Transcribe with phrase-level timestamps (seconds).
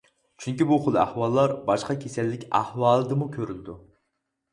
[0.43, 3.77] چۈنكى بۇ خىل ئەھۋاللار باشقا كېسەللىك ئەھۋالىدىمۇ كۆرۈلىدۇ.